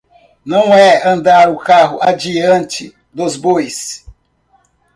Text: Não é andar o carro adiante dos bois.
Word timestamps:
Não 0.43 0.73
é 0.73 1.07
andar 1.07 1.51
o 1.51 1.59
carro 1.59 1.99
adiante 2.01 2.91
dos 3.13 3.35
bois. 3.37 4.03